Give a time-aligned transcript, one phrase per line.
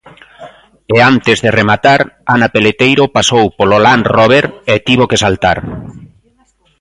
[0.95, 1.99] E antes de rematar,
[2.33, 5.57] Ana Peleteiro pasou polo Land Rober e tivo que saltar.